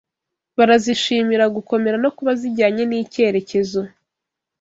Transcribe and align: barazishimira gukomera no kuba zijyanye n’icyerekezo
barazishimira 0.57 1.45
gukomera 1.55 1.97
no 2.03 2.09
kuba 2.17 2.31
zijyanye 2.41 2.83
n’icyerekezo 2.87 3.81